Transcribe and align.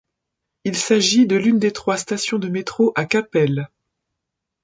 Il 0.63 0.75
s'agit 0.75 1.27
de 1.27 1.35
l'une 1.35 1.59
des 1.59 1.71
trois 1.71 1.95
stations 1.95 2.39
de 2.39 2.47
métro 2.47 2.91
à 2.95 3.05
Capelle. 3.05 3.69